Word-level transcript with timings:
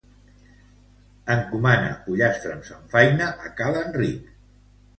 Encomana 1.33 1.93
pollastre 2.07 2.55
amb 2.55 2.67
samfaina 2.73 3.31
a 3.47 3.55
Ca 3.61 3.71
l'Enric. 3.79 4.37